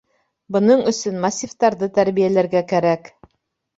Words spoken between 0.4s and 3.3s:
Бының өсөн массивтарҙы тәрбиәләргә кәрәк.